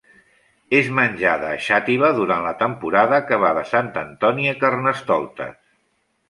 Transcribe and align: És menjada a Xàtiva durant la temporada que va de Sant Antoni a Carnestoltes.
És 0.77 0.87
menjada 0.99 1.51
a 1.57 1.59
Xàtiva 1.65 2.09
durant 2.19 2.45
la 2.45 2.53
temporada 2.63 3.19
que 3.29 3.39
va 3.45 3.53
de 3.59 3.65
Sant 3.73 3.93
Antoni 4.05 4.49
a 4.55 4.55
Carnestoltes. 4.65 5.55